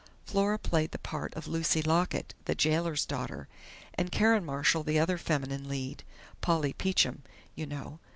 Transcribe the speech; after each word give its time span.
Flora 0.25 0.57
played 0.57 0.89
the 0.93 0.97
part 0.97 1.31
of 1.35 1.47
'Lucy 1.47 1.83
Lockit', 1.83 2.33
the 2.45 2.55
jailor's 2.55 3.05
daughter, 3.05 3.47
and 3.93 4.11
Karen 4.11 4.43
Marshall 4.43 4.81
the 4.81 4.97
other 4.97 5.19
feminine 5.19 5.69
lead, 5.69 6.03
'Polly 6.41 6.73
Peachum', 6.73 7.21
you 7.53 7.67
know. 7.67 7.99